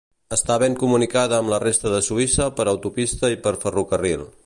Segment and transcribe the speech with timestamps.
[0.35, 4.31] Està ben comunicada amb la resta de Suïssa per autopista i per ferrocarril.